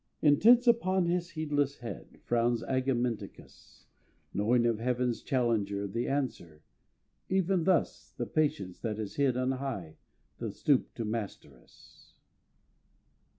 [0.23, 3.85] Intense upon his heedless head Frowns Agamenticus,
[4.33, 6.63] Knowing of Heaven's challenger The answer:
[7.29, 9.97] even thus The Patience that is hid on high
[10.39, 12.13] Doth stoop to master us.